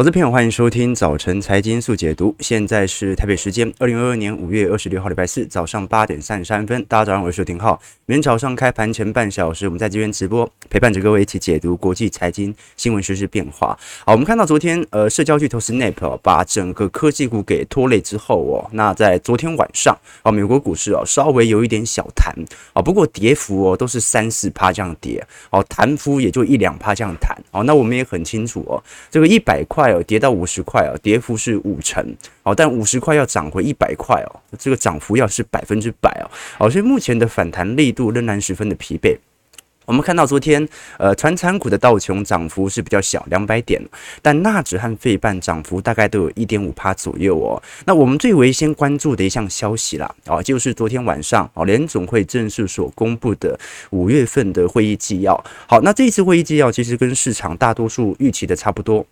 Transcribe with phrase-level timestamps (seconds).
[0.00, 2.32] 好的，朋友，欢迎收听早晨财经速解读。
[2.38, 6.84] 现在是台北时间二零二二年五月二十六号，礼拜四早上八点三十三分。
[6.84, 7.82] 大家早上好，我是廷浩。
[8.06, 13.76] 每天早上开盘前半小时，我们在这边直播，陪伴着各位一起解读国际财经新闻、时事变化。
[14.06, 22.32] 好，我们看到昨天呃，社交巨头 Snap 把整个科技股给拖累之后哦，那在昨天晚上啊，美国股市哦稍微有一点小弹
[22.72, 27.64] 啊，不过跌幅哦都是三四趴这样跌哦，弹幅也就一两趴这样弹哦。
[27.64, 28.80] 那我们也很清楚哦，
[29.10, 29.87] 这个一百块。
[30.06, 32.04] 跌到五十块哦，跌幅是五成
[32.42, 39.16] 哦，但五十块要涨回一百块哦，这个涨幅要是百分之百哦，好，所以目前的反弹力度仍然十分的疲惫。
[39.86, 43.80] 我们看到昨天，呃，传产股的道琼涨幅是比较小，两百点，
[44.20, 47.56] 但纳指和费半涨幅大概都有一点五趴左右哦。
[47.86, 55.42] 那我们最为先关注的一项消息啦，哦，就是昨天晚上哦，联总会正式所公布的五月份的会议纪要。
[55.66, 59.06] 好，那这一次会议纪要其实跟市场大多数预期的差不多。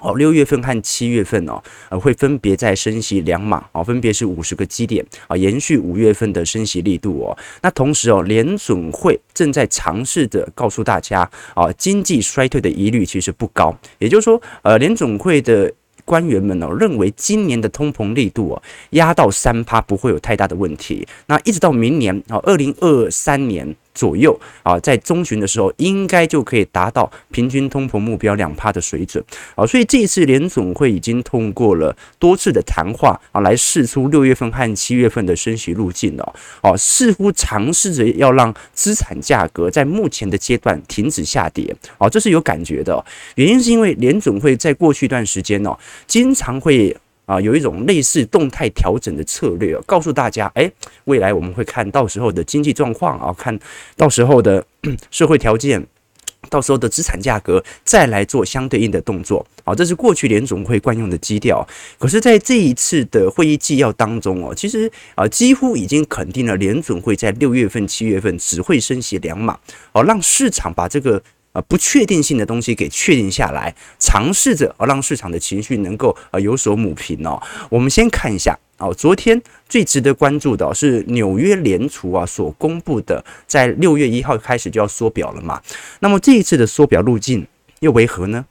[0.00, 7.36] 哦，六月份和七月份哦，呃，会分别再升息两码哦，分别是五十个基点啊，延续五月份的升息力度哦。
[7.62, 15.72] 那同时哦，联准会正在尝试着告诉大家啊，经济衰退的疑虑其实不高，也就是说，呃，联准会的
[16.04, 21.06] 官员们哦，认为今年的通膨力度哦，压到三趴不会有太大的问题。
[21.26, 23.76] 那一直到明年啊，二零二三年。
[23.94, 29.22] 左右啊，在中旬的时候，应该就可以达到平均通膨目标两趴的水准。
[29.54, 36.34] 啊，所以这一次联总会已经通过了多次的谈话啊，来试出六月份和七月份的升息路径了。
[36.62, 41.74] 哦，似乎尝试着要让资产价格在目前的阶段停止下跌。
[41.98, 43.04] 啊，这是有感觉的，
[43.34, 46.96] 原因是因为联总会在过去一段时间呢，经常会。
[47.30, 50.68] 啊，有一种类似动态调整的策略，告诉大家，诶，
[51.04, 53.56] 未来我们会看到时候的经济状况啊，看
[53.96, 54.66] 到时候的
[55.12, 55.86] 社会条件，
[56.48, 59.46] 到时候的资产价格，再来做相对应的动作。
[59.62, 61.64] 啊，这是过去联总会惯用的基调。
[62.00, 69.56] 可是，在这一次的会议纪要当中哦，其实啊，几乎已经肯定了联总会在六月份、七月份只会升息两码，
[69.92, 71.22] 哦，让市场把这个。
[71.52, 77.42] 啊，不确定性的东西给确定下来，尝试着啊让市场的情绪能够啊有所抹平哦。
[77.68, 85.60] 我们先看一下哦，昨天最值得关注的是纽约联储啊所公布的，在六月一号开始就要缩表了嘛。
[85.98, 87.46] 那么这一次的缩表路径
[87.80, 88.46] 又为何呢？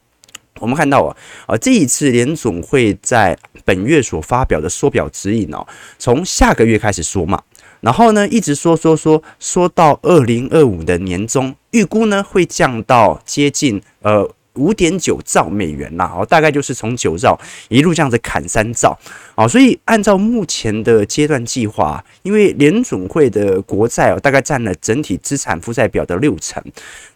[0.59, 1.15] 我们看到啊
[1.45, 5.65] 啊这一次联总会在本月所发表的缩表指引哦，
[5.97, 7.41] 从下个月开始缩嘛。
[7.81, 14.29] 然后呢，一直说说说说到二零二五的年中，预估呢会降到接近呃
[14.59, 17.39] 五点九兆美元啦，哦，大概就是从九兆
[17.69, 18.97] 一路这样子砍三兆，
[19.35, 26.61] 啊，所以按照目前的阶段计划，因为联准会的国债哦，大概占了整体资产负债表的六成，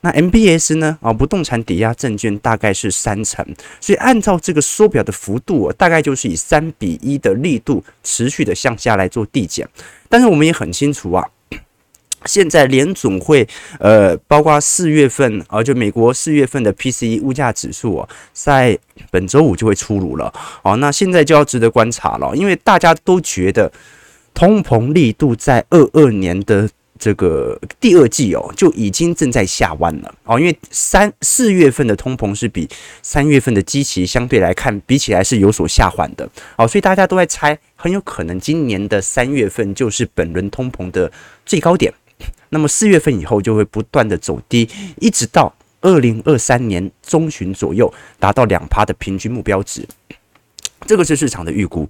[0.01, 3.45] 那 MBS 呢，啊，不动产抵押证券大概是三成，
[3.81, 9.67] 所以按照这个缩表的幅度，大概就是以三比一的力度持续的向下来做递减。
[10.07, 11.27] 但是我们也很清楚啊，
[12.25, 13.47] 现在联总会
[13.79, 18.77] 呃，包括四月份啊，就美国四月份的 PCE 物价指数啊，在
[19.11, 20.33] 本周五就会出炉了。
[20.63, 23.71] 哦，那现在就要值得观察了，因为大家都觉得
[24.33, 26.69] 通膨力度在二二年的。
[26.99, 32.69] 这个第二季哦，就已经正在下弯了哦，因为三四月份的通膨是比
[33.01, 41.11] 三月份的基期相对来看比起来是有所下缓的哦，所以大家都在猜，很有可能今年的三月份就是本轮通膨的
[41.45, 41.91] 最高点，
[42.53, 44.69] 那么四月份以后就会不断的走低，
[45.01, 49.85] 一直到二零二三年中旬左右达到两趴的平均目标值，
[50.85, 51.89] 这个是市场的预估，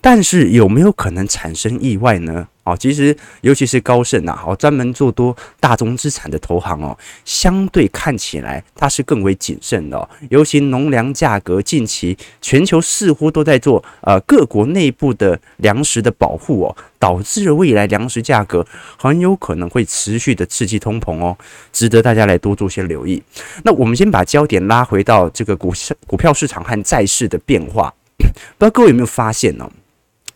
[0.00, 2.48] 但是有没有可能产生意外呢？
[2.64, 10.08] 哦，其实尤其是高盛呐，哦，专门做多大宗资产的投行哦，相对看起来它是更为谨慎的哦。
[10.30, 18.66] 尤其农粮价格近期全球似乎都在做呃各国内部的粮食的保护哦，导致未来粮食价格
[18.96, 21.36] 很有可能会持续的刺激通膨哦，
[21.70, 23.22] 值得大家来多做些留意。
[23.62, 29.70] 那我们先把焦点拉回到这个股市、股票市场和债市的变化， 不知道各位有没有发现呢？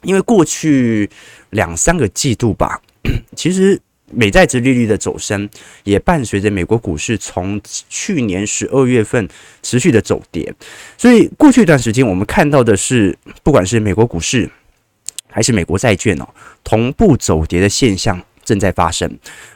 [0.03, 1.09] 因为过去
[1.50, 2.81] 两三个季度吧，
[3.35, 3.81] 其实
[4.11, 5.49] 美债值利率的走升
[5.85, 9.29] 也伴随着美国股市从去年十二月份
[9.62, 10.55] 持续的走跌，
[10.97, 14.49] 所以过去一段时间我们看到的是，不管是美国股市
[15.29, 16.27] 还是美国债券哦，
[16.65, 18.23] 同步走跌的现象。
[18.49, 19.06] 正在发生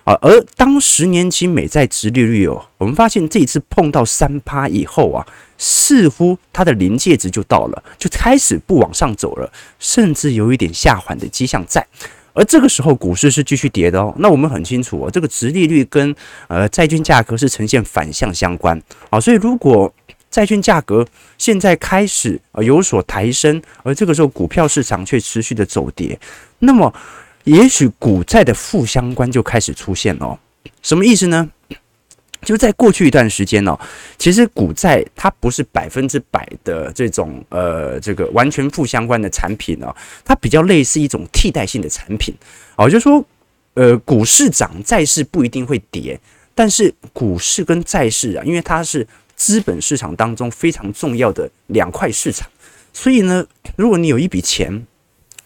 [0.04, 11.86] 啊，而当十年期美债殖利率哦，我们发现这一次碰到三趴以后啊，似乎它的临界值就到了，就开始不往上走了，甚至有一点下缓的迹象在。
[12.34, 14.14] 而这个时候股市是继续跌的哦。
[14.18, 16.14] 那我们很清楚哦，这个殖利率跟
[16.48, 19.92] 呃债券价格是呈现反向相关啊，所以如果
[20.30, 21.06] 债券价格
[21.36, 26.18] 现在开始呃有所抬升，而这个时候股票市场却持续的走跌，
[26.60, 26.90] 那么
[27.44, 30.38] 也许股债的负相关就开始出现了。
[30.80, 31.50] 什么意思呢？
[32.42, 33.78] 就在过去一段时间哦，
[34.18, 39.94] 其实股债它不是百分之百的这种呃这个完全负相关的产品哦，
[40.24, 42.34] 它比较类似一种替代性的产品
[42.74, 43.24] 哦，就是说
[43.74, 46.18] 呃股市涨，债市不一定会跌，
[46.52, 49.06] 但是股市跟债市啊，因为它是
[49.36, 52.48] 资本市场当中非常重要的两块市场，
[52.92, 53.46] 所以呢，
[53.76, 54.84] 如果你有一笔钱。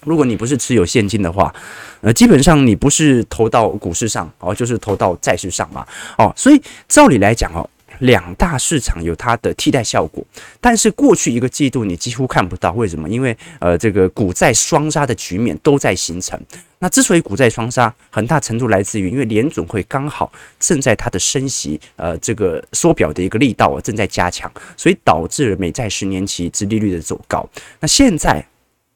[0.06, 1.52] 如果你不是持有现金的话，
[2.00, 5.84] 呃，基本上你不是投到股市上哦，就是投到债市上嘛，
[6.16, 7.68] 哦，所以照理来讲哦，
[7.98, 10.24] 两大市场有它的替代效果，
[10.60, 13.08] 但是过去一个季度你几乎看不到，为什么？
[13.08, 16.40] 因为呃，这个股债双杀的局面都在形成。
[16.78, 20.30] 那之所以股债双杀，很大程度来自于因为联准会刚好
[20.60, 27.48] 正在它的升息，呃，这个缩表的一个力道啊正在加强，所以导致了美债十年期殖利率的走高。
[27.80, 28.46] 那现在。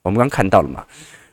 [0.02, 0.84] 我们刚看到了嘛，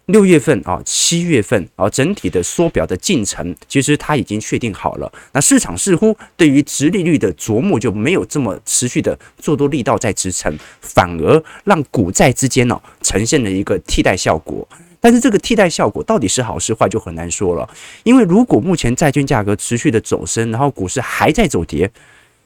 [0.08, 5.12] 六月份啊，七月份啊，整体的缩表的进程，其实它已经确定好了。
[5.32, 14.68] 那市场似乎对于殖利率的琢磨就没有这么持续的做多力道在支撑，反而让股债之间呢呈现了一个替代效果。
[15.00, 17.70] 但是这个替代效果到底是好是坏就很难说了，
[18.04, 21.90] 因为如果目前债券价格持续的走升，然后股市还在走跌。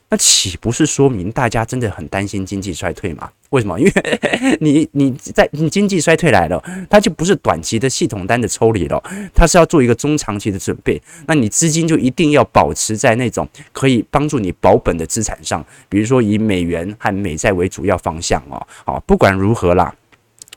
[0.10, 3.32] 那岂不是说明大家真的很担心经济衰退吗？
[3.52, 3.78] 为什么？
[3.80, 9.02] 因为你你在你经济衰退来了，它就不是短期的系统单的抽离了，
[9.34, 11.02] 它是要做一个中长期的准备。
[11.28, 18.66] 那你资金就一定要保持在那种可以帮助你保本的资产上，比如说以美元和美债为主要方向哦。
[18.86, 19.94] 好，不管如何啦，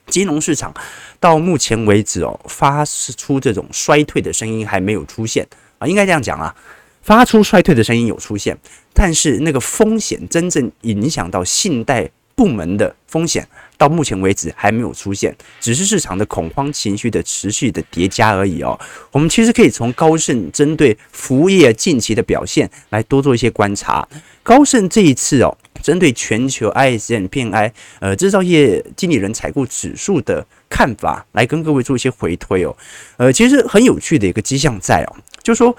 [0.07, 0.73] 金融市场
[1.19, 5.47] 到目前为止哦，发出这种衰退的声音还没有出现
[5.79, 6.55] 啊，应该这样讲啊。
[7.03, 8.57] 发出衰退的声音有出现，
[8.95, 13.47] 但是那个风险真正影响到信贷部门的风险，
[13.79, 18.79] 到目前为止还没有出现，只是市场的恐慌情绪的持续的叠加而已哦。
[19.13, 24.07] 我们其实可以从高盛针对服务业近期的表现来多做一些观察。
[24.43, 27.71] 高盛这一次哦，针对全球 ISM PMI
[28.01, 32.77] 呃制造业经理人采购指数的看法，来跟各位做一些回推哦。
[33.17, 35.75] 呃，其实很有趣的一个迹象在哦，就说。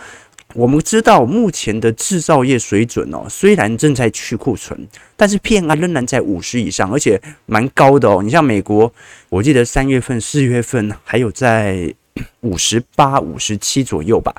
[0.55, 4.87] 我们知道目前的制造业水准哦，虽然正在去库存，
[5.17, 8.23] 但是 PMI 仍然在五十以上，而且蛮高的哦。
[8.23, 8.91] 你像美国，
[9.27, 11.93] 我记得三月份、四月份还有在
[12.39, 14.33] 五十八、五十七左右吧。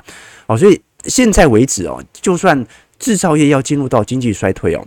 [0.47, 2.65] 哦，所以现在为止哦，就算
[2.97, 4.83] 制造业要进入到经济衰退哦，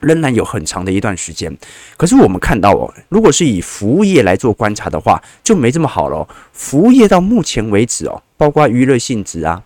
[0.00, 1.54] 仍然有很长的一段时间。
[1.98, 6.26] 可是我们看到哦，如果是以服务业来做观察的话，就没这么好了。
[6.54, 9.62] 服务业到目前为止哦，包括娱乐性质啊。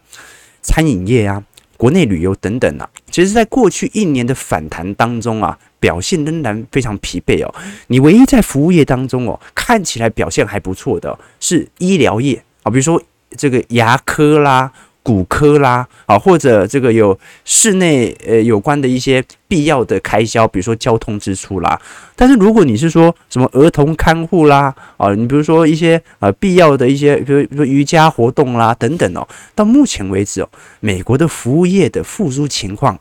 [0.62, 1.42] 餐饮业啊，
[1.76, 7.54] 国内旅游等等啊，其实，在过去一年的反弹当中啊，表现仍然非常疲惫哦。
[7.86, 13.02] 你唯一在服务业当中哦，看起来表现还不错的是医疗业啊，比如说
[13.36, 14.72] 这个牙科啦。
[15.08, 21.80] 骨科啦，啊，或者这个有室内呃有关的一些必要的开销，比如说交通支出啦。
[22.14, 30.48] 但是如果你是说什么儿童看护啦，啊，你比如说一些呃必要的一些，比如说瑜伽活动啦等等哦，到目前为止哦，
[30.80, 32.98] 美国的服务业的复苏情况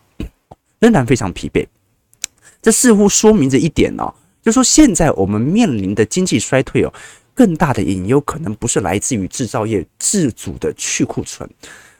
[0.80, 1.66] 仍然非常疲惫。
[2.62, 6.94] 这似乎说明着一点哦，就说现在我们面临的经济衰退哦，
[7.34, 11.50] 更大的隐忧可能不是来自于制造业自主的去库存。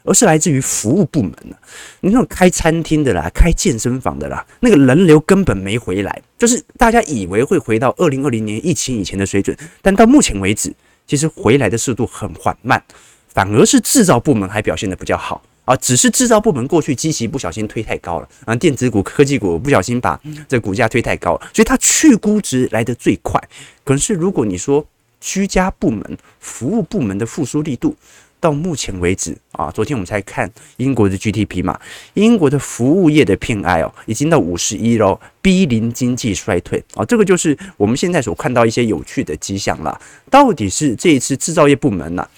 [0.04, 1.56] 而是来自于服务部门的，
[2.00, 10.72] 你那种开餐厅的啦，开健身房的啦，那个人流根本没回来，就是大家以为会回到二零二零年疫情以前的水准，但到目前为止，
[11.06, 12.82] 其实回来的速度很缓慢，
[13.28, 23.38] 反而是制造部门还表现得比较好啊，只是制造部门过去积极不小心推太高了啊，电子股、科技股不小心把这股价推太高了，所以它去估值来得最快。
[23.84, 24.86] 可是如果你说
[25.20, 27.94] 居家部门、服务部门的复苏力度，
[28.40, 31.78] 到目前为止啊，昨天我们才看英国的 GDP 嘛，
[32.14, 40.00] 英国的服务业的 PMI 哦，已经到五十一喽，逼临经济衰退啊，这个就是我们现在所看到一些有趣的迹象了。
[40.30, 42.28] 到底是这一次制造业部门呢、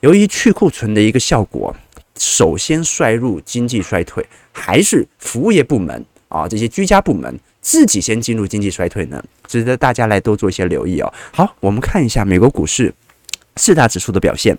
[0.00, 1.74] 由于去库存的一个效果，
[2.18, 9.22] 首先衰入经济衰退，还是服务业部门啊这些居家部门自己先进入经济衰退呢？
[9.46, 11.10] 值得大家来多做一些留意哦。
[11.32, 12.92] 好，我们看一下美国股市
[13.56, 14.56] 四大指数的表现。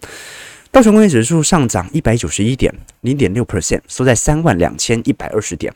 [0.71, 2.71] 道琼工业指数上涨一百九十一点
[3.01, 5.73] 零点六 percent，收在三万两千一百二十点。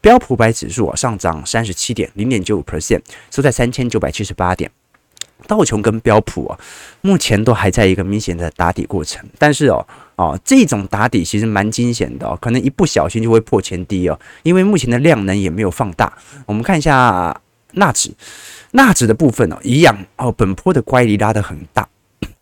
[0.00, 3.00] 标普百指数啊上涨三十七点零点九五 percent，
[3.30, 4.70] 收在三千九百七十八点。
[5.48, 6.58] 道琼跟标普啊，
[7.00, 9.84] 目前都还在一个明显的打底过程，但是哦
[10.14, 16.16] 哦，这种打底其实蛮惊险的哦，可能一不小心就会破前低哦，因为目前的量能也没有放大。
[16.46, 17.38] 我们看一下
[17.72, 18.14] 纳指，
[18.70, 21.86] 纳指的部分哦，一样哦，本波的乖离拉得很大，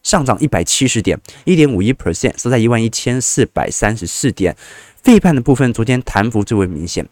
[0.05, 4.57] 上涨一百七十点，一点五一 percent，收在一万一千四百三十四点。
[5.03, 7.05] 费半的部分，昨天弹幅最为明显。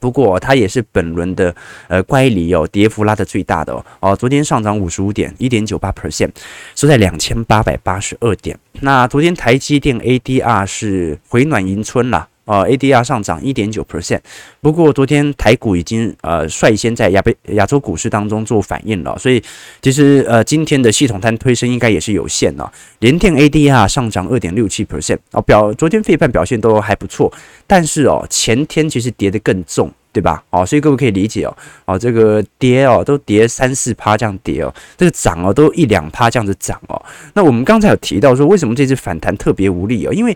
[0.00, 1.52] 不过它也是本轮的
[1.88, 6.30] 呃乖离哦，跌幅拉得最大的哦哦，昨天上涨五十五点，一点九八 percent，
[6.76, 8.56] 收在两千八百八十二点。
[8.80, 12.28] 那昨天台积电 ADR 是回暖迎春啦。
[12.48, 14.20] 呃，ADR 上涨一点九 percent，
[14.62, 19.42] 不过昨天台股已经呃率先在亚北亚洲股市当中做反应了，所以
[19.82, 22.72] 其实呃今天的系统摊推升应该也是有限的。
[23.00, 27.30] 联电 ADR 上涨二点六七 percent，哦表昨天费半表现都还不错，
[27.66, 30.42] 但是哦前天其实跌得更重，对吧？
[30.48, 37.00] 哦，所以各位可以理解哦，哦这个跌哦都跌三四趴这样跌哦，这个涨哦都一两趴这样子涨哦。
[37.34, 40.12] 那我们刚才有提到说，为什么这次反弹特别无力哦？
[40.14, 40.34] 因为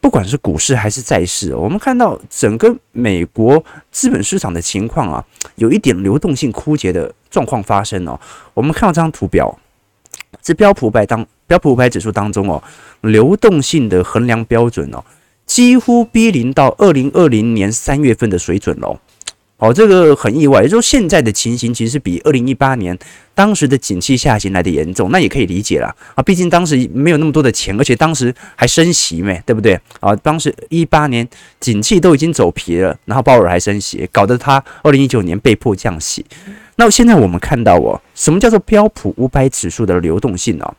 [0.00, 5.24] 不管是股市还是债市，我们看到整个美国资本市场的情况啊，
[5.56, 8.18] 有一点流动性枯竭的状况发生哦。
[8.54, 9.58] 我们看到这张图表，
[10.40, 12.62] 这标普五百当标普五百指数当中哦，
[13.02, 15.04] 流动性的衡量标准哦，
[15.44, 18.88] 几乎逼临到二零二零年三月份的水准喽。
[18.88, 18.98] 哦，
[19.60, 22.98] 哦这个很意外，也就是说现在的情形其实比二零一八年
[23.34, 25.94] 当时的景气下行来的严重，那也可以理解了。
[26.14, 26.22] 啊。
[26.22, 30.16] 毕竟当时没有那么多的钱，而且当时还升息没，对不对啊？
[30.16, 31.28] 当时一八年
[31.60, 36.24] 景气都已经走皮了，然后鲍尔还升息，搞得他二零一九年被迫降息。
[36.76, 40.74] 那现在我们看到哦，什么叫做标普五百指数的流动性呢？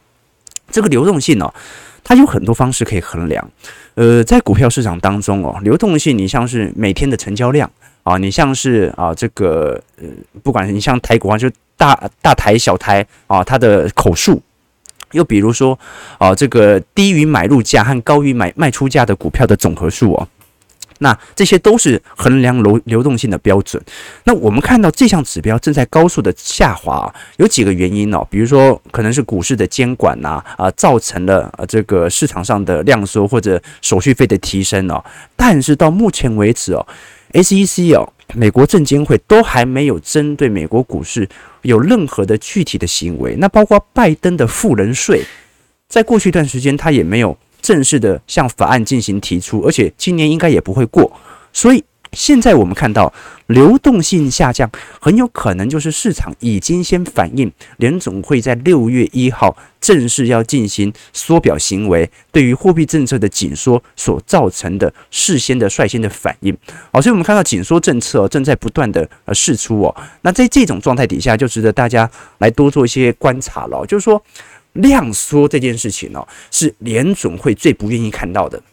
[0.72, 1.54] 这个流动性呢，
[2.04, 3.48] 它有很多方式可以衡量。
[3.96, 7.70] 呃，在股票市场当中哦，流动性你像是每天的成交量。
[8.04, 10.08] 啊，你像是啊，这个呃，
[10.42, 14.42] 不管你像台股啊，就大大台小台啊，它的口数，
[15.12, 15.78] 又比如说
[16.18, 20.28] 啊，这个低于买入价和高于买卖出价的股票的总和数哦，
[20.98, 23.80] 那这些都是衡量流流动性的标准。
[24.24, 35.04] 那我们看到这项指标正在高速的下滑，有几个原因哦，比如说可能是股市的监管呐啊，造成了这个市场上的量缩或者手续费的提升哦，
[35.36, 36.86] 但是到目前为止哦。
[37.34, 41.28] SEC 哦，美国证监会都还没有针对美国股市
[41.62, 43.36] 有任何的具体的行为。
[43.38, 45.24] 那包括拜登的富人税，
[45.88, 51.12] 在过去一段时间他也没有正式的向法案进行提出，而且今年应该也不会过。
[51.54, 53.14] 所以现在我们看到。
[53.48, 66.58] 流动性下降，很有可能就是市场已经先反映联总会在六月一号正式要进行缩表行为，对于货币政策的紧缩所造成的事先的率先的反应。
[66.94, 69.94] 好，所以我们看到紧缩政策正在不断的呃释出哦。
[70.22, 73.86] 那在这种状态底下，就值得大家来多做一些观察了。
[73.86, 74.24] 就是说，
[74.72, 78.64] 量缩这件事情哦，是联总会最不愿意看到的。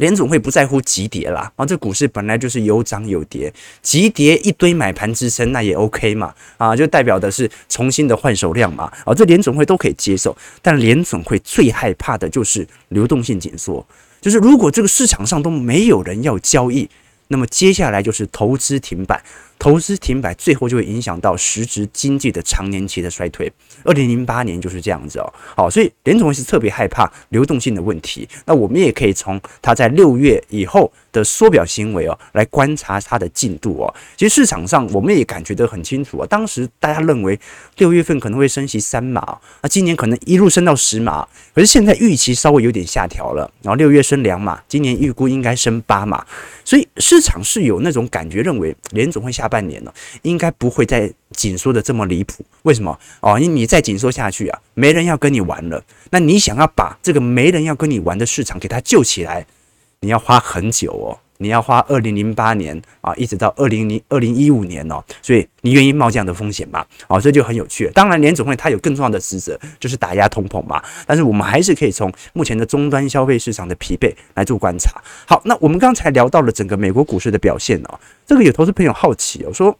[0.00, 3.52] 联总会不在乎急跌啦，啊，这股市本来就是有涨有跌，
[3.82, 13.86] 急跌一堆买盘支撑，那也 OK 嘛，啊，就代表的是重新的换手量嘛，啊，这联总会都可以接受，但联总会最害怕的就是流动性紧缩，
[14.22, 16.88] 就是如果这个市场上都没有人要交易，
[17.28, 19.22] 那么接下来就是投资停板。
[19.60, 23.52] 投资停摆，最后就会影响到实质经济的长年期的衰退。
[23.84, 25.32] 二零零八年就是这样子哦。
[25.54, 28.26] 好，所以联总会是特别害怕流动性的问题。
[28.46, 33.94] 那我们也可以从它在六月以后的缩表行为哦，来观察它的进度哦。
[34.16, 36.26] 其实市场上我们也感觉得很清楚啊。
[36.26, 37.38] 当时大家认为
[37.76, 41.28] 六月份可能会升息三码，那今年可能一路升到十码。
[41.54, 46.24] 可是现在预期稍微有点下调了，然后六月升两码，今年预估应该升八码。
[46.64, 49.92] 所以市场是有那种感觉，认为联总会下半年了，
[50.22, 52.44] 应该不会再紧缩的这么离谱。
[52.62, 52.98] 为什么？
[53.20, 55.84] 哦，因为你再紧缩下去啊，没人要跟你玩了。
[56.10, 59.44] 那你想要把这个没人要跟你玩的市场给它救起来，
[60.00, 61.18] 你要花很久哦。
[61.40, 66.84] 你要花二零零八年啊，一直到二零零二零一五年哦，所以你愿意冒这样的风险吗？
[67.08, 67.90] 啊，这就很有趣。
[67.94, 70.82] 当然，联总会它有更重要的职责，就是打压通膨嘛。
[71.06, 75.02] 但是我们还是可以从目前的终端消费市场的疲惫来做观察。
[75.26, 79.74] 好，那我们刚才聊到了整个美国股市的表现哦，这个有投资朋友好奇哦，说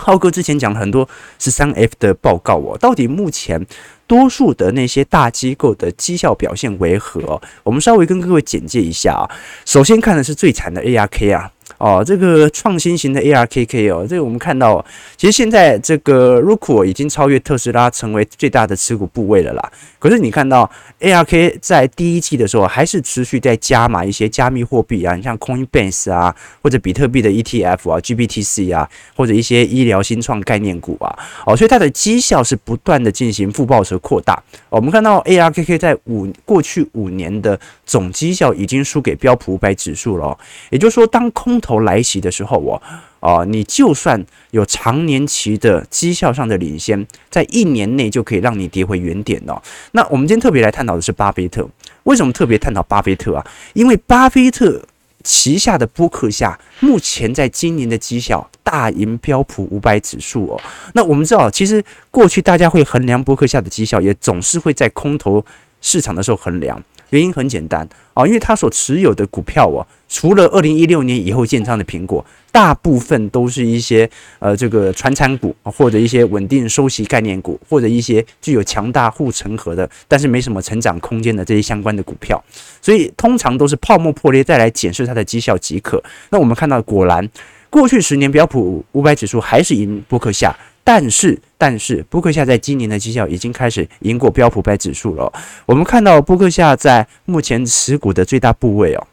[0.00, 3.66] 浩哥之前讲了很多十三 F 的报告哦，到底目前？
[4.06, 7.40] 多数的那些大机构的绩效表现为何？
[7.62, 9.22] 我们稍微跟各位简介一下啊。
[9.64, 11.48] 首先看的是最惨的 ARK 啊，
[11.80, 14.84] 哦，这个创新型的 ARKK 哦，这个我们看到，
[15.16, 19.72] 其实现在这个 Roku 已经超越特斯拉，成为最大的持股部位了啦。
[19.98, 20.70] 可是你看到
[21.00, 34.42] ARK 在第一季的时候，还是持续在加码一些加密货币啊，你像 Coinbase 啊，或者比特币的 ETF 啊，GBTC 啊，或者一些医疗新创概念股啊，哦，所以它的绩效是不断的进行负报酬扩大。
[34.68, 42.82] 我们看到 ARKK 在五过去五年的总绩效已经输给标普五百指数了，哦也就是说，当空头头来袭的时候，我。
[43.20, 44.18] 哦，你就算
[44.50, 49.60] 有长年期的绩效上的领先，在一年内就可以让你跌回原点哦。
[49.92, 51.68] 那我们今天特别来探讨的是巴菲特，
[52.04, 53.46] 为什么特别探讨巴菲特啊？
[53.74, 54.82] 因为巴菲特
[55.22, 60.60] 旗下的波克夏目前在今年的绩效大赢标普五百指数哦。
[60.94, 65.44] 那我们知道，其实过去大家会衡量波克夏的绩效，也总是会在空头
[65.82, 66.82] 市场的时候衡量。
[67.10, 82.42] 原因很简单啊，因为他所持有的股票哦，除了二零一六年以后建仓的苹果，大部分都是一些呃这个传产股或者一些稳定收息概念股，或者一些具有强大护城河的，但是没什么成长空间的这些相关的股票，
[82.80, 86.02] 所以通常都是泡沫破裂再来检视它的绩效即可。
[86.30, 87.28] 那我们看到，果然
[87.68, 90.56] 过去十年标普五百指数还是赢波克夏。
[90.82, 95.32] 但是，但是，波克夏在今年的绩效已经开始赢过标普百指数了。
[95.66, 99.06] 我们看到波克夏在目前持股的最大部位哦，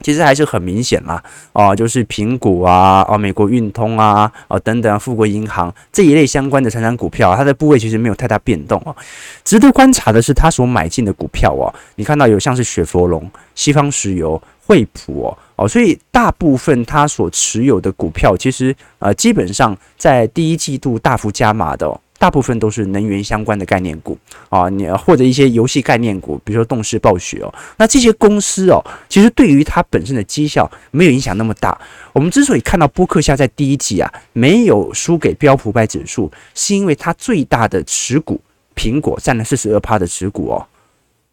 [0.00, 8.96] 其实还是很明显啦，哦，就是苹果啊，哦，美国运通啊，哦，等等，富国银行这一类相关的成长股票，它的部位其实没有太大变动哦。
[9.44, 14.40] 值得观察的是，他所买进的股票哦，你看到有像是雪佛龙、西方石油。
[14.64, 27.54] 惠普哦哦，所以大部分他所持有的股票，其实呃基本上在第一季度大幅加码的，大部分都是能源相关的概念股啊，你或者一些游戏概念股，比如说动视暴雪哦。
[27.76, 31.80] 那这些公司哦，其实对于它本身的绩效没有影响那么大。
[32.12, 38.40] 我们之所以看到波克夏在第一季啊没有输给标普百指数，是因为它最大的持股
[38.74, 40.66] 苹果占了四十二趴的持股哦，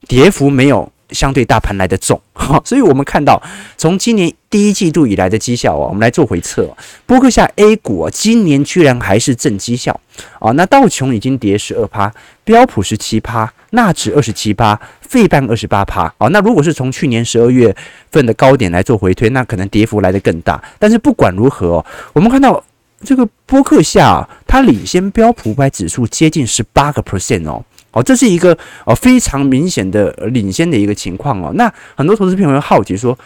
[0.08, 0.92] 跌幅没有。
[1.12, 2.20] 相对大盘来的重，
[2.63, 3.42] 所以我们看到
[3.78, 6.75] 从今年第一季度以来的绩效啊，我们来做回测，
[7.06, 10.00] 波克夏 A 股啊，今年居然还是正绩效
[10.39, 10.51] 啊。
[10.51, 12.12] 那道琼已经跌十二趴，
[12.44, 16.28] 标普十七趴，纳指二十七趴，费半二十八趴啊。
[16.30, 17.75] 那如果是从去年十二月
[18.12, 20.62] 份的高点来做回推，那可能跌幅来得更大。
[20.78, 22.63] 但是不管如何，我们看到
[23.04, 27.63] 这个波克夏，它领先标普五百指数接近十八个 percent 哦。
[28.00, 31.52] 哦，这是一个哦非常明显的领先的一个情况哦。
[31.56, 33.17] 那很多投资朋友会好奇说，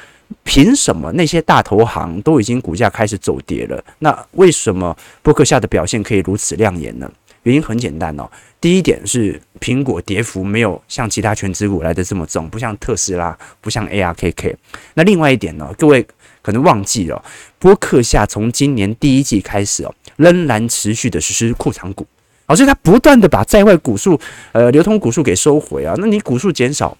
[0.43, 7.11] 凭什么那些大投行都已经股价开始走跌了，那为什么波克夏的表现可以如此亮眼呢？
[7.43, 8.27] 原因很简单哦。
[8.61, 14.55] 第一点是苹果跌幅没有像其他全职股来的这么重，不像特斯拉，不像 ARKK。
[14.93, 16.07] 那另外一点呢，各位
[16.41, 17.21] 可能忘记了，
[17.59, 22.07] 波克夏从今年第一季开始哦，仍然持续的实施库藏股。
[22.53, 24.19] 好，所以它不断的把在外股数，
[24.51, 25.95] 呃，流通股数给收回啊。
[25.97, 26.95] 那你股数减少，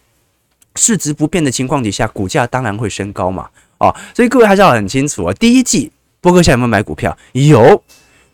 [0.76, 3.48] 市值不变的情况底下，股价当然会升高嘛。
[3.78, 5.34] 啊，所以各位还是要很清楚啊。
[5.34, 7.16] 第一季波哥现在有没有买股票？
[7.34, 7.84] 有，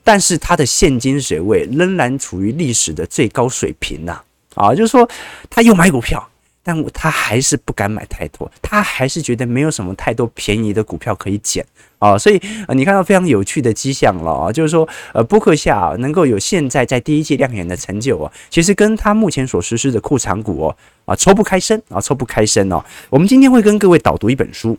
[0.02, 4.22] 但是它的现金水位仍然处于历史的最高水平呐。
[4.56, 5.10] 啊，就是说
[5.50, 6.26] 他又买股票。
[6.64, 11.66] 但他还是不敢买太多，他还是觉得没有什么太多便宜的股票可以捡
[11.98, 12.40] 啊，所以，
[12.76, 22.84] 你看到非常有趣的迹象了啊，就是说呃，波克夏能够有现在在第一季亮眼的成就哦，其实跟他目前所实施的库藏股哦啊抽不开身啊，抽不开身哦。
[23.10, 24.78] 我们今天会跟各位导读一本书。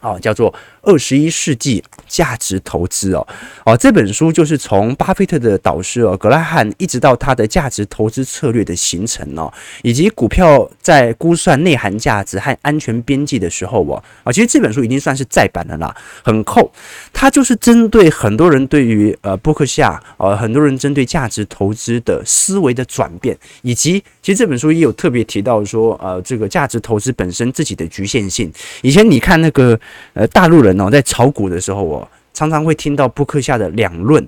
[0.00, 3.26] 哦，叫做《二十一世纪价值投资》哦，
[3.64, 16.70] 哦，这本书就是从巴菲特的导师哦格拉汉，一直到他的价值投资策略的形成哦，以及股票在估算内涵价值和安全边际的时候哦，啊，其实这本书已经算是再版的啦，很厚。
[17.12, 28.50] 它就是针对很多人对于呃波克夏，呃，很多人针对价值投资的思维的转变，以及其实这本书也有特别提到说，呃，这个价值投资本身自己的局限性。
[28.82, 29.78] 以前你看那个。
[30.14, 34.24] 呃，大陆人哦，在炒股的时候，哦常常会听到波克下的两论，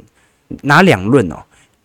[0.62, 1.36] 哪两论哦？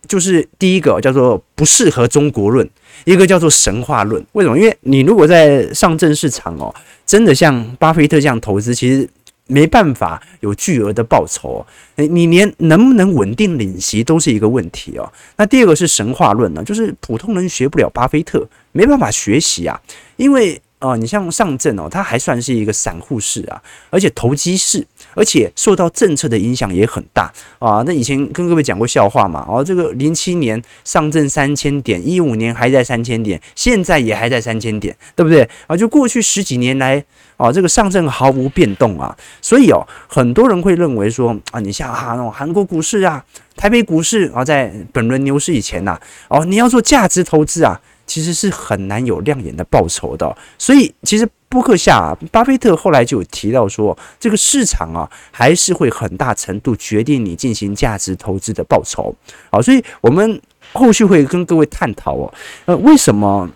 [0.08, 2.68] 就是第一个叫做不适合中国论，
[3.04, 4.24] 一个叫做神话论。
[4.32, 4.58] 为什么？
[4.58, 9.08] 因为你如果在上证市场哦，真的像巴菲特这样投资，其实
[9.46, 11.64] 没办法有巨额的报酬。
[11.94, 15.12] 你连能不能稳定领息都是一个问题哦。
[15.36, 19.80] 那第二个是神话论呢，就是普通人学不了巴菲特，没办法学习啊，
[20.16, 20.60] 因为。
[20.86, 27.82] 哦，你像上证哦，它还算是一个散户市啊，而且投机市，而且受到政策的影响也很大啊。
[27.84, 35.76] 那以前跟各位讲过笑话嘛，哦，这个零七年上证三千点，一五年还在三千点，现在也还在三千点，对不对啊？
[35.76, 37.04] 就过去十几年来，
[37.36, 43.24] 哦，这个上证毫无变动啊，所以哦，很多人会认为说啊，你像哈那种韩国股市啊，
[43.56, 47.80] 台北股市啊，在本轮牛市以前呐，哦，你要做价值投资啊。
[48.06, 59.14] 其实是很难有亮眼的报酬的，所以其实波克夏，巴菲特后来就有提到说，这个市场啊，还是会很大程度决定你进行价值投资的报酬。
[59.50, 60.40] 好，所以我们
[60.72, 62.34] 后续会跟各位探讨哦，
[62.66, 63.48] 呃，为什么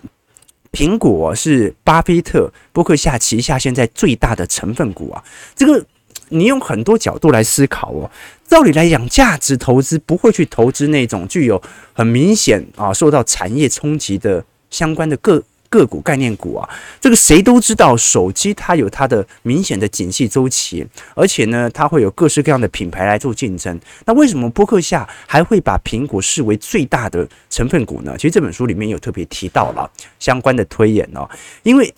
[0.72, 5.22] 苹果是巴菲特波克夏旗下现在最大的成分股啊？
[5.54, 5.84] 这个
[6.30, 8.10] 你用很多角度来思考哦。
[8.48, 11.62] 照理来讲，价值投资不会去投资那种具有
[11.92, 16.68] 很明显啊受到产业冲击的相关的个个股概念股啊。
[17.00, 23.78] 这个谁都知道，手机它有它的明显的景气周期，而且呢，它会有各式各样的品牌来做竞争。
[24.04, 28.16] 那为什么波克夏还会把苹果视为最大的成分股呢？
[28.16, 29.88] 其实这本书里面有特别提到了
[30.18, 31.28] 相关的推演哦，
[31.62, 31.94] 因为。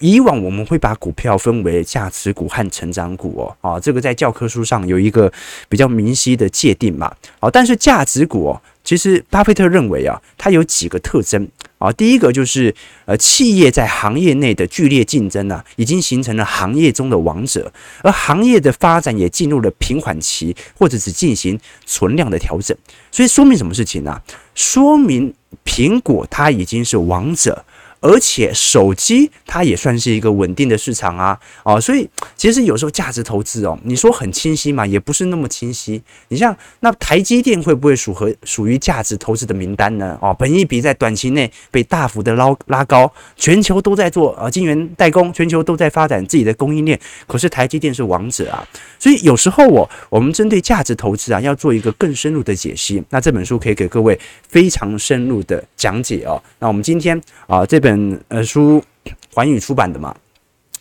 [0.00, 5.32] 以往我们会把股票分为价值股和成长股哦，啊，这个在教科书上有一个
[5.68, 12.72] 比较明晰的界定嘛，啊，但是价值股哦，其实巴菲特认为啊，它有几个特征啊，第一个就是
[13.06, 22.76] 呃，企业在行业内的剧烈竞争呢，已经形成了行业中的王者，而行业的发展也进入了平缓期，或者只进行存量的调整，
[23.10, 24.22] 所以说明什么事情呢？
[24.54, 25.34] 说明
[25.64, 27.64] 苹果它已经是王者。
[28.00, 36.00] 而且手机它也算是一个稳定的市场啊，哦，所以其实有时候价值投资哦，你说很清晰嘛，也不是那么清晰。
[36.28, 40.16] 你像那台积电会不会属和属于价值投资的名单呢？
[40.22, 48.64] 哦，本益比在短期内被大幅的拉拉高，全球都在做呃晶圆代工，全球都在发展自己的供应链，可是台积电是王者啊。
[49.00, 53.02] 所以有时候我我们针对价值投资啊，要做一个更深入的解析。
[53.10, 54.16] 那这本书可以给各位
[54.48, 56.40] 非常深入的讲解哦。
[56.60, 57.87] 那我们今天啊这本。
[57.88, 58.84] 本呃书
[59.32, 60.14] 环宇出版的嘛，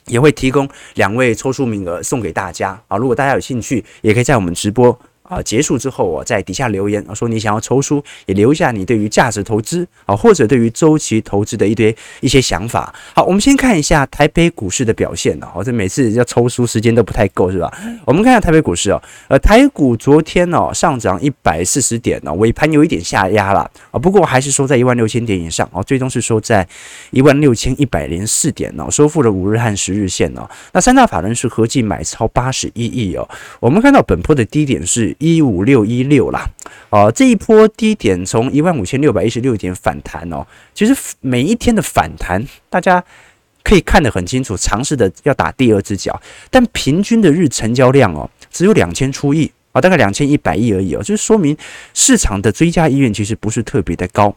[0.08, 2.98] 也会提供两位抽书名额送给大家啊！
[2.98, 4.98] 如果大家有兴趣，也可以在我们直播。
[5.28, 12.94] 啊，结束之后我在底下留言啊，说你想要抽书，也留下你对于价值投资啊，或者对于周期投资的一堆一些想法。
[13.14, 15.52] 好，我们先看一下台北股市的表现啊。
[15.54, 17.70] 我这每次要抽书时间都不太够，是吧？
[18.06, 26.66] 我们看一下台北股市哦，呃，台股昨天哦上涨一百四十点呢，尾盘有一点下压了啊，不过还是收在一万六千点以上哦，最终是收在
[27.12, 30.50] 一万六千一百零四点呢，收复了五日和十日线哦。
[30.72, 33.28] 那三大法人是合计买超八十一亿哦。
[33.60, 35.17] 我们看到本波的低点是。
[35.20, 36.50] 一五六一六啦，
[36.90, 43.04] 哦，这一波低点从一万五千六百一十六点反弹哦，其实每一天的反弹，大家
[43.64, 51.58] 可以看得很清楚，尝试的要打第二只脚，但平均的日成交量哦，只有两千出亿啊，大概两千一百亿而已哦，就是说明
[51.94, 54.36] 市场的追加意愿其实不是特别的高，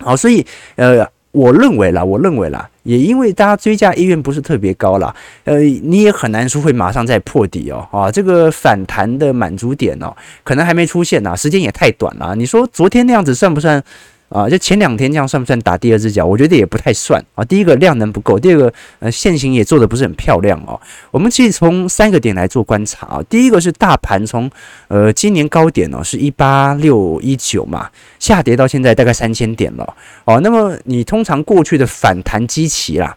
[0.00, 0.44] 好，所以
[0.76, 1.06] 呃。
[1.30, 12.34] 我认为啦，我认为啦，也因为大家追加意愿不是特别高了，呃，你也很难说会马上再破底哦，啊，这个反弹的满足点哦，可能还没出现呢，时间也太短了。
[12.34, 13.84] 你说昨天那样子算不算？
[14.28, 16.24] 啊，就前两天这样算不算打第二只脚？
[16.24, 17.42] 我觉得也不太算啊。
[17.44, 20.78] 第一个量能不够，第二个呃线型也做得不是很漂亮哦。
[21.10, 23.22] 我们其实从三个点来做观察啊。
[23.30, 24.50] 第一个是大盘从
[24.88, 27.88] 呃今年高点哦是一八六一九嘛，
[28.18, 30.38] 下跌到现在大概三千点了哦。
[30.40, 33.16] 那么你通常过去的反弹基期啦，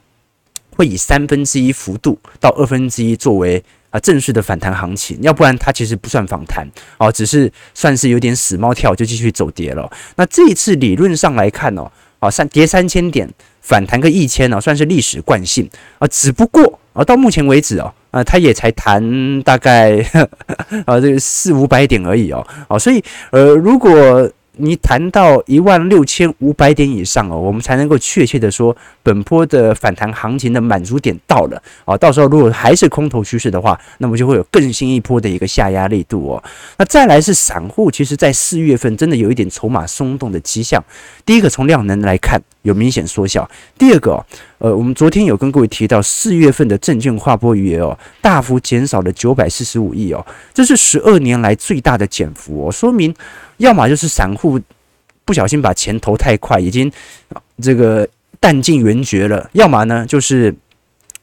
[0.77, 3.63] 会以三分之一幅度到二分之一作为。
[3.91, 9.87] 啊，正式的反弹行情，要不然它其实不算反弹哦，只是算是有点死猫跳就继续走跌了。
[10.15, 13.29] 那这一次理论上来看哦，啊三跌三千点，
[13.61, 16.07] 反弹个一千哦，算是历史惯性啊。
[16.07, 19.97] 只不过啊，到目前为止哦，啊，它也才弹大概
[20.87, 24.31] 啊这个四五百点而已哦，哦，所以呃如果。
[24.57, 31.97] 你谈到一万六千五百点以上哦，我们才能够确切的说，本波的反弹行情的满足点到了哦。
[31.97, 36.43] 到时候如果还是空头趋势的话，那么就会有更新一波的一个下压力度哦。
[36.77, 40.83] 那再来是散户，其实在四月份真的有一点筹码松动的迹象。
[41.25, 43.43] 第一个从量能来看，有明显缩小；
[43.77, 44.23] 第二个，
[44.59, 53.13] 呃，我们昨天有跟各位提到，四月份的证券划拨余额哦，大幅减少了九百四十五亿哦，这是十二年来最大的减幅哦，说明。
[53.57, 54.59] 要么就是散户
[55.25, 56.91] 不小心把钱投太快，已经
[57.61, 58.07] 这个
[58.39, 60.53] 弹尽援绝了；要么呢，就是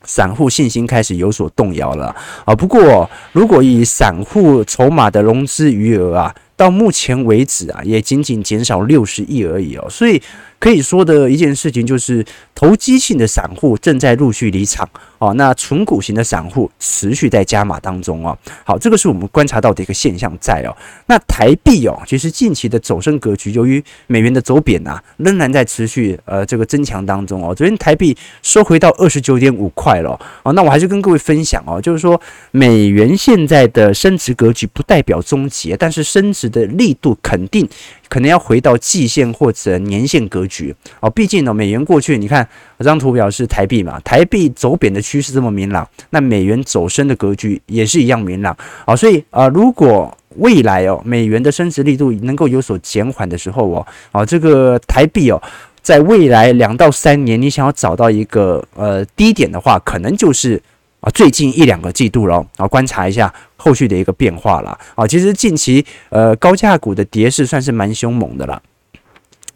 [0.05, 2.55] 散户信心开始有所动摇了啊。
[2.55, 10.20] 不过，如果以散户筹码的融资余额啊，到目前为止啊，也仅仅减少六十亿而已哦，所以。
[10.59, 18.37] 可以说的一件事情就是，投机性的散户正在陆续离场哦，那存股型的散户持续在加码当中哦。
[18.64, 20.77] 好，这个是我们观察到的一个现象在哦。
[21.07, 27.55] 那台币哦，其实近期的走升格局，由于美元的走贬啊，仍然在持续呃这个增强当中哦。
[27.55, 30.53] 昨天台币收回到二十九点五块了哦。
[30.55, 37.68] 那我还是跟各位分享哦，就是说美元现在的升值格局不代表终结，但是升值的力度肯定。
[38.09, 55.42] 可能要回到季线或者年线格局哦，毕竟呢，美元过去你看这张图表是台币嘛，台币走贬的趋势这么明朗，那美元走升的格局也是一样明朗啊，所以啊，如果未来哦，美元的升值力度能够有所减缓的时候哦，啊，这个台币哦，
[55.83, 60.61] 在未来两到三年，你想要找到一个呃低点的话，可能就是。
[61.01, 64.79] 啊，最近一两个季度了，啊，观察一下后续的一个变化了。
[64.94, 68.62] 啊，其实近期呃高价股的跌势算是蛮凶猛的了。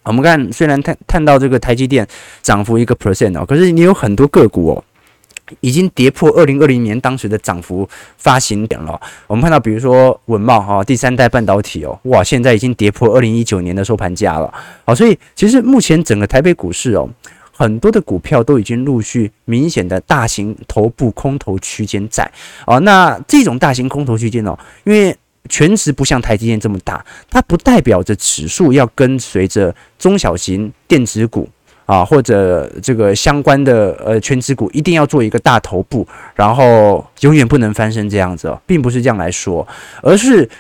[0.03, 2.07] 我们看，虽然看看到这个台积电
[2.43, 4.85] 涨幅一个 percent 哦，可是你有很多个股哦，
[5.61, 7.89] 已经跌破二零二零年当时的涨幅
[8.19, 9.01] 发行点了。
[9.29, 14.53] 我们看到，比如说稳懋哈，第三代半导体哦，哇，现在已经跌破二零一九年的收盘价了。
[14.85, 17.09] 好，所以其实目前整个台北股市哦。
[17.63, 22.29] 很多的股票都已经陆续明显的大型头部空头区间在
[22.67, 25.17] 哦，那这种大型空头区间哦，因为
[25.49, 31.49] 权值不像台积电这么大，它不代表着指数要跟随着中小型电子股
[31.87, 39.65] 啊或者这个相关的呃权值股一定要做一个大头部，然后永远不能翻身这样子哦，并不是这样来说，
[40.03, 40.51] 而是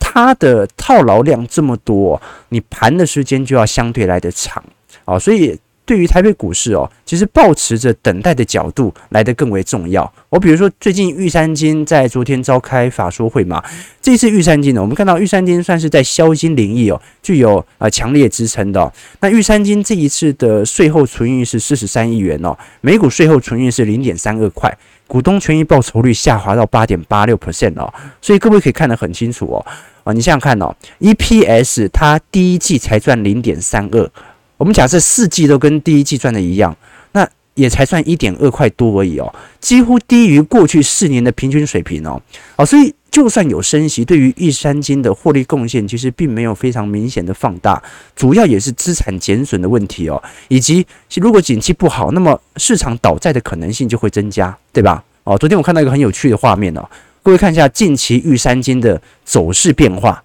[0.00, 4.60] 它的套牢量这么多，你盘的时间就要相对来的长
[5.04, 5.56] 啊，所以。
[5.88, 10.12] 对于台北股市哦，其实抱持着等待的角度来得更为重要。
[10.28, 13.64] 我比如说，最近玉山金在昨天召开法说会嘛，
[14.02, 18.92] 这次玉山金呢，我们看到玉山金算是在消金领域哦，具有呃强烈支撑的。
[19.20, 24.70] 那玉山金这一次的税后存益是四十三亿元哦，每股税后存益是零点三二块，
[25.06, 29.64] 股东权益报酬率下滑到八点八六 percent 哦，所以各位可以看得很清楚哦。
[30.04, 34.10] 啊，你想想看哦，EPS 它第一季才赚零点三二。
[34.58, 36.76] 我们假设四季都跟第一季赚的一样，
[37.12, 42.20] 那也才算一点二块多而已哦，几乎低于过去四年的平均水平哦。
[42.56, 47.82] 哦，所以就算有升息，对于玉山金的获利贡献其实并没有非常明显的放大，
[48.14, 55.02] 主要也是资产减损的问题哦，以及如果景气不好，那么市场倒债的可能性就会增加，对吧？
[55.24, 56.88] 哦，昨天我看到一个很有趣的画面哦，
[57.22, 60.22] 各位看一下近期玉山金的走势变化，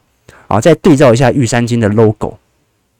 [0.47, 2.37] 啊，再对照一下玉山金的 logo，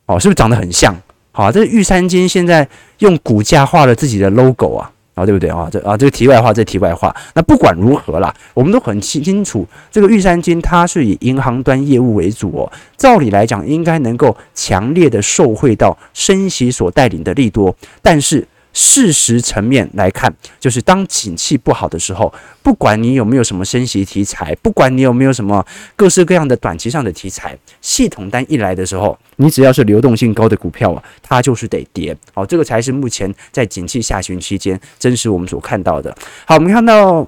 [0.06, 0.96] 哦，是不是长得很像？
[1.36, 2.68] 好，这个玉山金现在
[3.00, 5.68] 用股价画了自己的 logo 啊，啊，对不对啊？
[5.72, 7.14] 这啊，这个题外话，这题外话。
[7.34, 12.72] 那不管如何啦，我们都很清清楚，这个玉山金它是以银行端业务为主哦。
[12.96, 18.48] 照理来讲，应该能够强烈的受惠到升息所带领的利多，但是。
[18.74, 32.16] 事实层面来看，就是当景气不好的时候，不管你有没有什么升息题材，不管你有没有什么各式各样的短期上的题材，系统单一来的时候，你只要是流动性高的股票啊，它就是得跌。
[32.34, 36.14] 好，这个才是目前在景气下行期间真实我们所看到的。
[36.46, 37.28] 好，我们看到。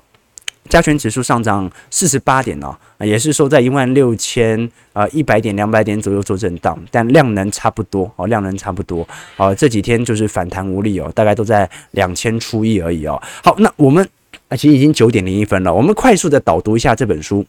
[0.67, 13.21] 加权指数上涨四十八点哦，也是收在一万六千啊一百点两百点左右做震荡，但量能差不多哦，量能差不多哦，这几天就是反弹无力哦，大概都在两千出亿而已哦。
[13.43, 14.03] 好，那我们
[14.47, 17.45] 啊其实已经九点零一分了，我们快速的导读一下这本书。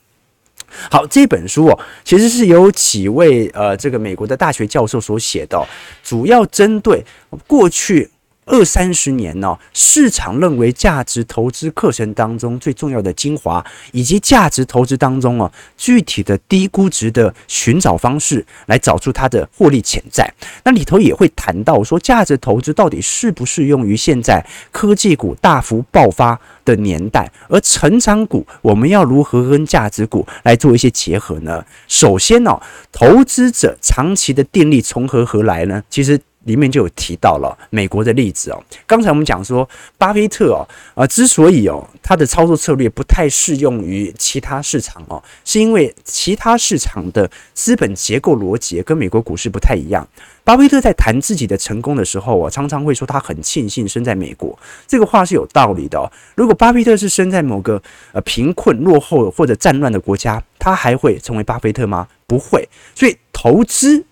[0.90, 5.66] 好，这本书哦，其实是由几位呃这个美国的大学教授所写的，
[6.02, 7.02] 主要针对
[7.46, 8.10] 过去。
[8.46, 20.32] 二三十年呢、市场认为价值投资课程当中最重要的精华，以及价值投资当中啊具体的低估值的寻找方式，来找出它的获利潜在。
[20.64, 27.28] 那里头也会谈到说，价值投资到底适不适用于现在科技股大幅爆发的年代？
[27.48, 31.64] 而成长股我们要如何跟价值股来做一些结合呢？
[31.88, 32.56] 首先呢、
[32.92, 35.82] 投资者长期的电力从何而来呢？
[35.90, 36.20] 其实。
[36.46, 38.64] 里面就有提到了美国的例子哦。
[38.86, 50.08] 刚才我们讲说，巴菲特哦，啊，之所以哦，他的操作策略不太适用于其他市场哦，是因为其他市场的资本结构逻辑跟美国股市不太一样。
[50.44, 54.56] 巴菲特在谈自己的成功的时候，我常常会说他很庆幸生在美国。
[54.86, 56.06] 这个话是有道理的哦。
[56.36, 57.82] 如果巴菲特是生在某个
[58.12, 62.06] 呃贫困落后或者战乱的国家，他还会成为巴菲特吗？
[62.28, 62.68] 不会。
[62.94, 64.04] 所以投资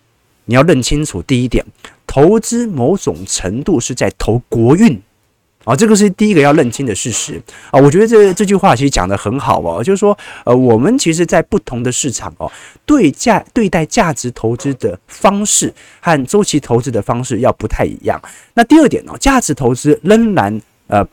[0.47, 1.65] 你要认清楚第一点。
[2.15, 5.03] 投资某种程度是在投国运，
[5.65, 7.81] 啊，这个是第一个要认清的事实啊。
[7.81, 12.49] 我觉得这这句话其实讲得很好哦，就是说，呃，我们其实在不同的市场哦，
[12.87, 18.23] 对价对待价值投资的方式和周期投资的方式要不太一样。
[18.55, 21.05] 那第二点呢，价值投资仍然呃。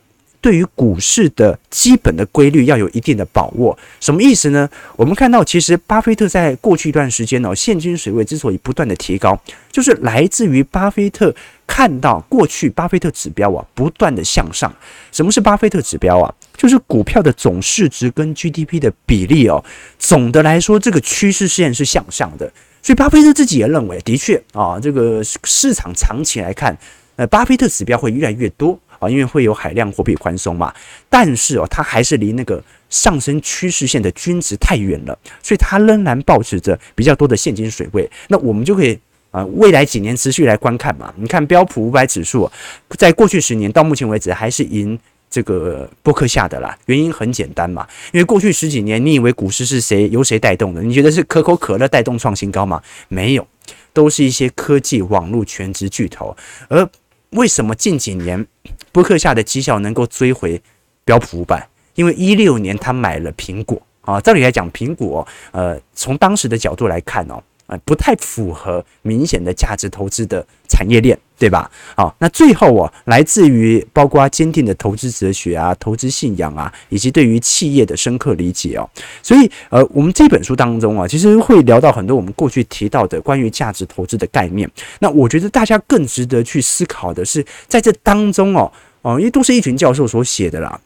[0.41, 4.67] 对于股市的基本的规律要有一定的把握，什么意思呢？
[4.95, 9.39] 我们看到，其实巴菲特在过去一段时间呢，现金水位之所以不断的提高，
[9.71, 11.33] 就是来自于巴菲特
[11.67, 14.73] 看到过去巴菲特指标啊不断的向上。
[15.11, 16.33] 什么是巴菲特指标啊？
[16.57, 19.63] 就是股票的总市值跟 GDP 的比例哦。
[19.99, 22.51] 总的来说，这个趋势线是向上的。
[22.81, 26.75] 所以巴菲特自己也认为，的确啊，这个市场长期来看，
[27.15, 28.79] 呃，巴菲特指标会越来越多。
[29.01, 30.71] 啊，因为会有海量货币宽松嘛，
[31.09, 38.07] 但是哦，它还是离那个上升趋势线的均值太远了，所以它仍然保持着比较多的现金水位。
[38.27, 38.97] 那我们就可以
[39.31, 41.11] 啊，未来几年持续来观看嘛。
[41.17, 42.49] 你看标普五百指数，
[42.91, 44.99] 在过去十年到目前为止还是赢
[45.31, 46.77] 这个波克下的啦。
[46.85, 50.83] 原因很简单嘛，因为过去十几年，你以为股市是谁由谁带动的？
[50.83, 52.79] 你觉得是可口可乐带动创新高吗？
[53.07, 53.47] 没有，
[53.93, 56.37] 都是一些科技、网络、全职巨头，
[56.67, 56.87] 而。
[57.31, 58.45] 为什么近几年
[58.91, 60.61] 伯克夏的绩效能够追回
[61.05, 61.67] 标普五百？
[61.95, 67.41] 因为一六年他买了苹果啊，照理来讲，苹果呃，从当时的角度来看哦。
[67.79, 71.69] 不太符合明显的价值投资的产业链，对吧？
[71.95, 78.89] 好，那最后啊，来自于包括坚定的投资哲学啊、投资信仰啊，以及对于企业的深刻理解哦。
[79.21, 84.69] 所以，呃，我们这本书当中啊，其实会聊到很多我们过去提到的关于价值投资的概念。
[84.99, 90.79] 那我觉得大家更值得去思考的是，在这当中哦，哦，因为都是一群教授所写的啦。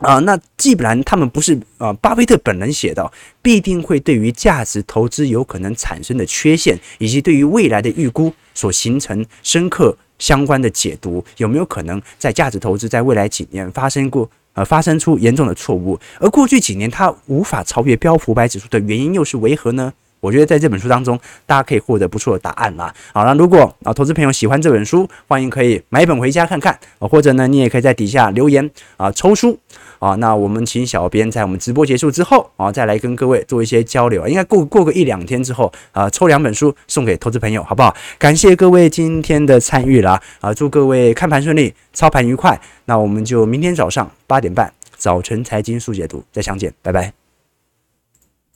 [0.00, 3.10] 啊，那既然他们不是啊，巴菲特本人写的，
[3.42, 15.98] 必定会对于价值投资有可能产生的缺陷，以及对于未来的预估所形成深刻相关的解读，有没有可能在价值投资在未来几年发生过呃发生出严重的错误？
[16.18, 19.92] 而过去几年它无法超越标普五百指数的原因又是为何呢？
[20.20, 22.94] 我觉得在这本书当中，大家可以获得不错的答案啦。
[23.14, 29.58] 好了，如果啊投资朋友喜欢这本书，欢迎可以买一本回家看看啊，或者呢，你也可以在底下留言啊抽书
[30.00, 30.16] 啊。
[30.16, 34.26] 那我们请小编在我们直播结束之后啊，再来跟各位做一些交流。
[34.26, 37.94] 应该过过个一两天之后啊，抽两本书送给投资朋友，好不好？
[38.18, 42.60] 感谢各位今天的参与啦啊，祝各位看盘顺利， 操盘愉快。
[42.86, 47.19] 那我们就明天早上八点半早晨财经速解读再相见，拜拜。